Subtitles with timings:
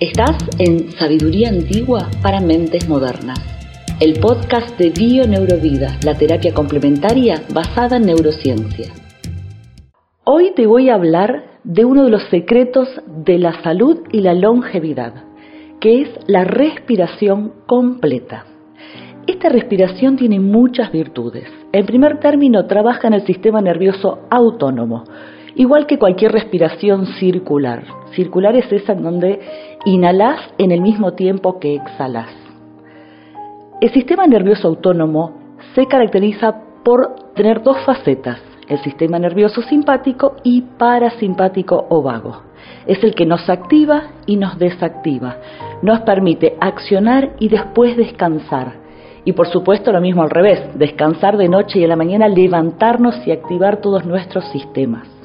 [0.00, 3.40] Estás en Sabiduría Antigua para Mentes Modernas,
[3.98, 8.92] el podcast de Bio Neurovida, la terapia complementaria basada en neurociencia.
[10.22, 14.34] Hoy te voy a hablar de uno de los secretos de la salud y la
[14.34, 15.14] longevidad,
[15.80, 18.46] que es la respiración completa.
[19.26, 21.50] Esta respiración tiene muchas virtudes.
[21.72, 25.02] En primer término, trabaja en el sistema nervioso autónomo,
[25.58, 27.84] igual que cualquier respiración circular.
[28.14, 29.40] Circular es esa en donde
[29.84, 32.30] inhalas en el mismo tiempo que exhalas.
[33.80, 40.62] El sistema nervioso autónomo se caracteriza por tener dos facetas, el sistema nervioso simpático y
[40.62, 42.42] parasimpático o vago.
[42.86, 45.36] Es el que nos activa y nos desactiva,
[45.82, 48.88] nos permite accionar y después descansar
[49.24, 53.26] y por supuesto lo mismo al revés, descansar de noche y en la mañana levantarnos
[53.26, 55.17] y activar todos nuestros sistemas.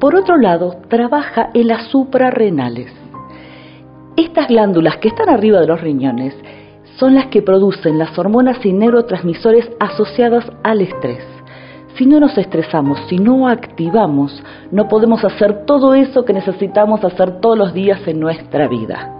[0.00, 2.92] Por otro lado, trabaja en las suprarrenales.
[4.16, 6.34] Estas glándulas que están arriba de los riñones
[6.98, 11.24] son las que producen las hormonas y neurotransmisores asociadas al estrés.
[11.96, 17.40] Si no nos estresamos, si no activamos, no podemos hacer todo eso que necesitamos hacer
[17.40, 19.14] todos los días en nuestra vida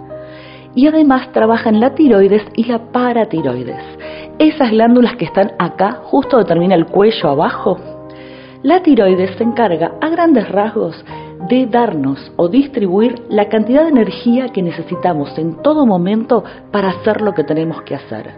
[0.75, 3.81] y además trabaja la tiroides y la paratiroides.
[4.39, 7.98] Esas glándulas que están acá, justo donde termina el cuello abajo.
[8.61, 11.05] La tiroides se encarga a grandes rasgos
[11.47, 17.21] de darnos o distribuir la cantidad de energía que necesitamos en todo momento para hacer
[17.21, 18.29] lo que tenemos que hacer.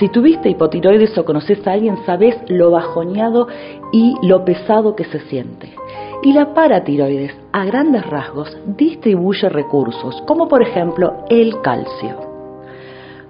[0.00, 3.46] Si tuviste hipotiroides o conoces a alguien, sabes lo bajoneado
[3.92, 5.72] y lo pesado que se siente.
[6.24, 12.16] Y la paratiroides, a grandes rasgos, distribuye recursos, como por ejemplo el calcio.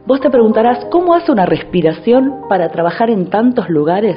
[0.06, 4.16] Vos te preguntarás, ¿cómo hace una respiración para trabajar en tantos lugares?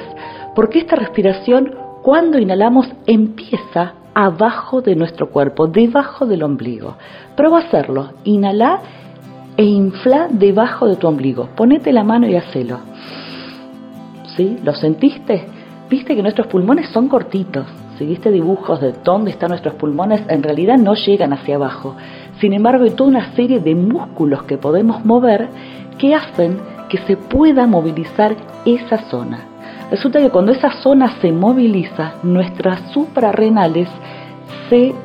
[0.56, 6.96] Porque esta respiración, cuando inhalamos, empieza abajo de nuestro cuerpo, debajo del ombligo.
[7.36, 8.14] Prueba a hacerlo.
[8.24, 8.80] Inhala
[9.58, 11.50] e infla debajo de tu ombligo.
[11.56, 12.80] Ponete la mano y hacelo.
[14.36, 14.58] ¿Sí?
[14.64, 15.46] ¿Lo sentiste?
[15.90, 17.66] Viste que nuestros pulmones son cortitos
[18.08, 21.96] si dibujos de dónde están nuestros pulmones, en realidad no llegan hacia abajo.
[22.40, 25.50] Sin embargo, hay toda una serie de músculos que podemos mover
[26.00, 26.58] que hacen
[26.90, 29.46] que se pueda movilizar esa zona.
[29.92, 33.90] Resulta que cuando esa zona se moviliza, nuestras suprarrenales
[34.70, 34.96] se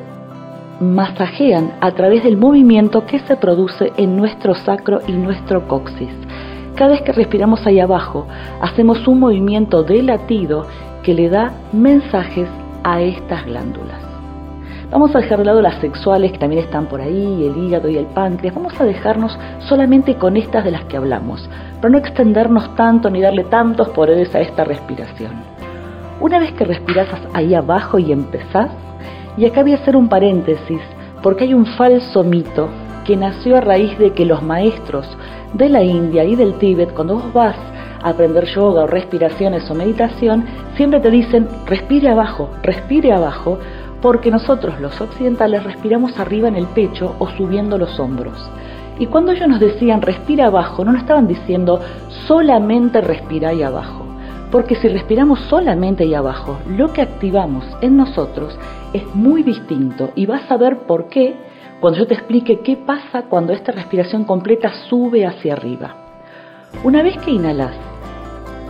[0.79, 6.13] masajean a través del movimiento que se produce en nuestro sacro y nuestro coxis.
[6.75, 8.27] Cada vez que respiramos ahí abajo,
[8.61, 10.65] hacemos un movimiento de latido
[11.03, 12.47] que le da mensajes
[12.85, 14.06] a estas glándulas.
[14.89, 17.97] Vamos a dejar de lado las sexuales que también están por ahí, el hígado y
[17.97, 18.55] el páncreas.
[18.55, 19.37] Vamos a dejarnos
[19.67, 21.49] solamente con estas de las que hablamos,
[21.81, 25.33] para no extendernos tanto ni darle tantos poderes a esta respiración.
[26.21, 28.71] Una vez que respiras ahí abajo y empezás,
[29.35, 30.81] y acá voy a hacer un paréntesis,
[31.21, 32.69] porque hay un falso mito
[33.05, 35.05] que nació a raíz de que los maestros
[35.53, 37.57] de la India y del Tíbet, cuando vos vas
[38.03, 40.45] aprender yoga o respiraciones o meditación,
[40.75, 43.59] siempre te dicen respire abajo, respire abajo,
[44.01, 48.49] porque nosotros los occidentales respiramos arriba en el pecho o subiendo los hombros.
[48.99, 51.79] Y cuando ellos nos decían respira abajo, no nos estaban diciendo
[52.27, 54.05] solamente respira ahí abajo.
[54.51, 58.57] Porque si respiramos solamente ahí abajo, lo que activamos en nosotros
[58.93, 61.35] es muy distinto y vas a ver por qué
[61.79, 65.95] cuando yo te explique qué pasa cuando esta respiración completa sube hacia arriba.
[66.83, 67.73] Una vez que inhalas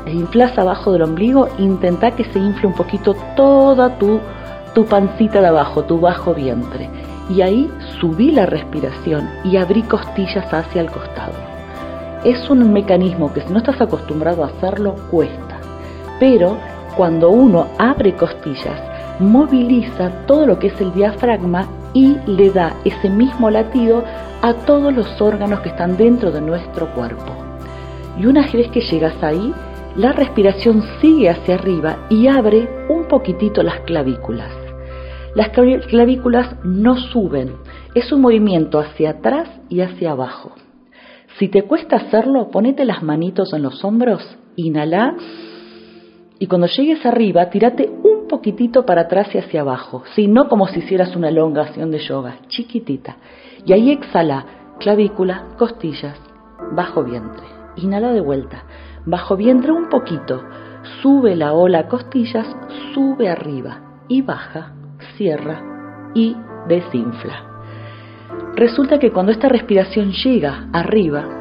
[0.05, 4.19] e inflas abajo del ombligo, intenta que se infle un poquito toda tu,
[4.77, 6.87] tu pancita de abajo, tu bajo vientre.
[7.31, 7.67] Y ahí
[7.99, 11.33] subí la respiración y abrí costillas hacia el costado.
[12.23, 15.57] Es un mecanismo que si no estás acostumbrado a hacerlo, cuesta.
[16.19, 16.57] Pero
[16.95, 18.79] cuando uno abre costillas,
[19.19, 24.03] moviliza todo lo que es el diafragma y le da ese mismo latido
[24.43, 27.33] a todos los órganos que están dentro de nuestro cuerpo.
[28.19, 29.51] Y una vez que llegas ahí,
[29.95, 34.66] la respiración sigue hacia arriba y abre un poquitito las clavículas.
[35.37, 37.57] Las clavículas no suben,
[37.93, 40.53] es un movimiento hacia atrás y hacia abajo.
[41.37, 45.15] Si te cuesta hacerlo, ponete las manitos en los hombros, inhala
[46.39, 50.65] y cuando llegues arriba, tírate un poquitito para atrás y hacia abajo, si no como
[50.69, 53.17] si hicieras una elongación de yoga, chiquitita.
[53.63, 54.43] Y ahí exhala,
[54.79, 56.19] clavícula, costillas,
[56.71, 57.45] bajo vientre.
[57.75, 58.63] Inhala de vuelta
[59.07, 60.43] bajo vientre un poquito,
[61.01, 62.45] sube la ola costillas,
[62.93, 64.73] sube arriba y baja,
[65.17, 65.61] cierra
[66.13, 66.35] y
[66.67, 67.43] desinfla.
[68.55, 71.37] Resulta que cuando esta respiración llega arriba,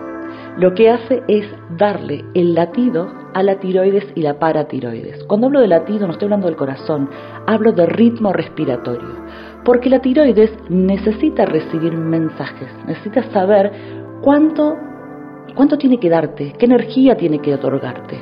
[0.58, 1.46] lo que hace es
[1.76, 5.24] darle el latido a la tiroides y la paratiroides.
[5.24, 7.10] Cuando hablo de latido no estoy hablando del corazón,
[7.46, 9.26] hablo de ritmo respiratorio,
[9.64, 13.72] Porque la tiroides necesita recibir mensajes, necesita saber
[14.22, 14.74] cuánto,
[15.54, 18.18] cuánto tiene que darte, qué energía tiene que otorgarte,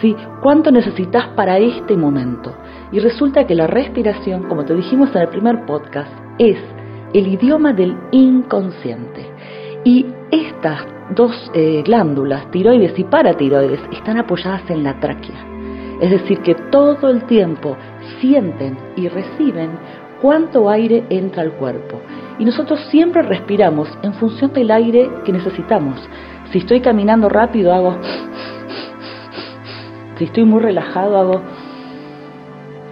[0.00, 0.14] ¿sí?
[0.42, 2.54] cuánto necesitas para este momento.
[2.92, 6.58] Y resulta que la respiración, como te dijimos en el primer podcast, es
[7.12, 9.26] el idioma del inconsciente.
[9.84, 15.46] Y estas dos eh, glándulas, tiroides y paratiroides, están apoyadas en la tráquea.
[16.00, 17.76] Es decir, que todo el tiempo
[18.20, 19.70] sienten y reciben
[20.20, 22.00] cuánto aire entra al cuerpo.
[22.38, 26.00] Y nosotros siempre respiramos en función del aire que necesitamos.
[26.50, 27.98] Si estoy caminando rápido hago...
[30.18, 31.40] Si estoy muy relajado hago...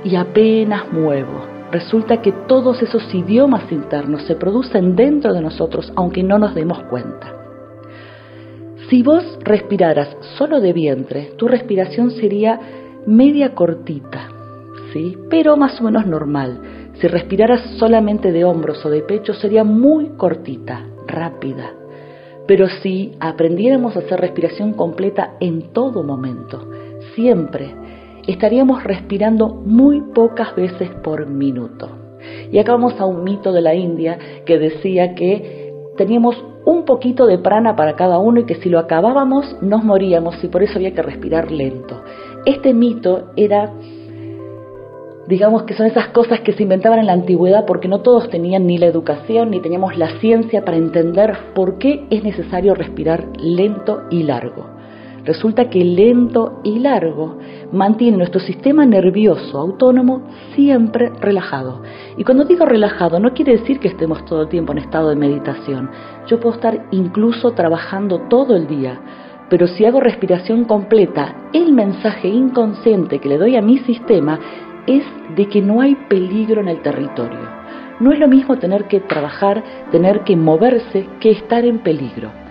[0.05, 1.47] Y apenas muevo.
[1.71, 6.83] Resulta que todos esos idiomas internos se producen dentro de nosotros aunque no nos demos
[6.85, 7.35] cuenta.
[8.91, 12.61] Si vos respiraras solo de vientre, tu respiración sería
[13.07, 14.29] media cortita,
[14.93, 15.17] ¿sí?
[15.31, 16.61] Pero más o menos normal.
[17.01, 21.73] Si respiraras solamente de hombros o de pecho sería muy cortita, rápida.
[22.47, 26.69] Pero si aprendiéramos a hacer respiración completa en todo momento,
[27.15, 27.75] siempre,
[28.27, 31.91] estaríamos respirando muy pocas veces por minuto.
[32.51, 37.27] Y acá vamos a un mito de la India que decía que teníamos un poquito
[37.27, 40.75] de prana para cada uno y que si lo acabábamos nos moríamos y por eso
[40.77, 42.03] había que respirar lento.
[42.47, 43.73] Este mito era,
[45.27, 48.67] digamos que son esas cosas que se inventaban en la antigüedad porque no todos tenían
[48.67, 54.03] ni la educación ni teníamos la ciencia para entender por qué es necesario respirar lento
[54.11, 54.72] y largo.
[55.25, 57.39] Resulta que lento y largo
[57.71, 60.23] mantiene nuestro sistema nervioso autónomo
[60.55, 61.83] siempre relajado.
[62.17, 65.17] Y cuando digo relajado no quiere decir que estemos todo el tiempo en estado de
[65.17, 65.91] meditación.
[66.27, 69.01] Yo puedo estar incluso trabajando todo el día,
[69.49, 74.41] pero si hago respiración completa, el mensaje inconsciente que le doy a mi sistema
[74.89, 75.05] es
[75.37, 77.63] de que no hay peligro en el territorio.
[78.01, 82.42] No es lo mismo tener que trabajar, tener que moverse, que estar en peligro.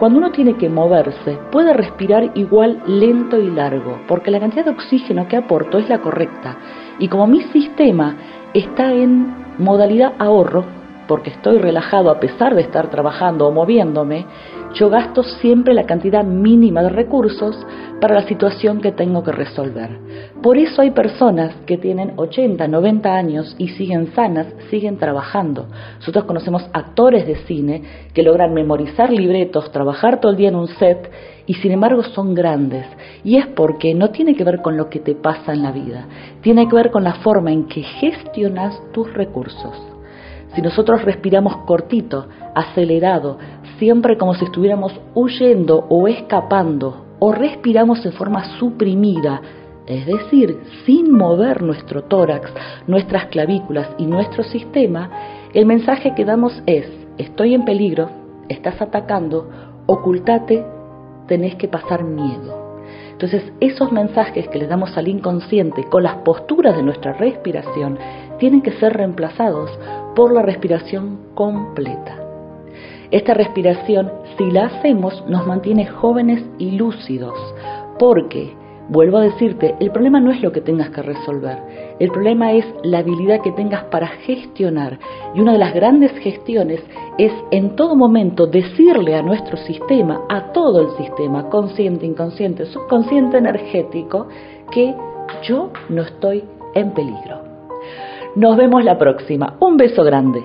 [0.00, 4.70] Cuando uno tiene que moverse, puede respirar igual lento y largo, porque la cantidad de
[4.70, 6.56] oxígeno que aporto es la correcta.
[6.98, 8.16] Y como mi sistema
[8.54, 10.64] está en modalidad ahorro,
[11.10, 14.26] porque estoy relajado a pesar de estar trabajando o moviéndome,
[14.74, 17.66] yo gasto siempre la cantidad mínima de recursos
[18.00, 19.90] para la situación que tengo que resolver.
[20.40, 25.66] Por eso hay personas que tienen 80, 90 años y siguen sanas, siguen trabajando.
[25.96, 27.82] Nosotros conocemos actores de cine
[28.14, 31.10] que logran memorizar libretos, trabajar todo el día en un set
[31.44, 32.86] y sin embargo son grandes.
[33.24, 36.06] Y es porque no tiene que ver con lo que te pasa en la vida,
[36.40, 39.89] tiene que ver con la forma en que gestionas tus recursos.
[40.54, 43.38] Si nosotros respiramos cortito, acelerado,
[43.78, 49.40] siempre como si estuviéramos huyendo o escapando, o respiramos en forma suprimida,
[49.86, 52.52] es decir, sin mover nuestro tórax,
[52.86, 55.10] nuestras clavículas y nuestro sistema,
[55.52, 56.86] el mensaje que damos es,
[57.18, 58.10] estoy en peligro,
[58.48, 59.48] estás atacando,
[59.86, 60.64] ocultate,
[61.26, 62.60] tenés que pasar miedo.
[63.12, 67.98] Entonces, esos mensajes que le damos al inconsciente con las posturas de nuestra respiración
[68.40, 69.70] tienen que ser reemplazados
[70.16, 72.16] por la respiración completa.
[73.10, 77.34] Esta respiración, si la hacemos, nos mantiene jóvenes y lúcidos,
[77.98, 78.54] porque,
[78.88, 81.58] vuelvo a decirte, el problema no es lo que tengas que resolver,
[81.98, 84.98] el problema es la habilidad que tengas para gestionar.
[85.34, 86.80] Y una de las grandes gestiones
[87.18, 93.38] es en todo momento decirle a nuestro sistema, a todo el sistema, consciente, inconsciente, subconsciente,
[93.38, 94.28] energético,
[94.70, 94.94] que
[95.42, 97.49] yo no estoy en peligro.
[98.36, 99.56] Nos vemos la próxima.
[99.60, 100.40] Un beso grande.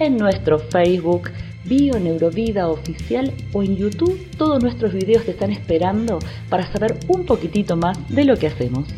[0.05, 1.31] en nuestro Facebook
[1.65, 6.19] Bioneurovida Oficial o en YouTube todos nuestros videos te están esperando
[6.49, 8.89] para saber un poquitito más de lo que hacemos.